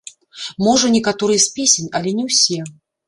[0.67, 2.59] Можа, некаторыя з песень, але не усе.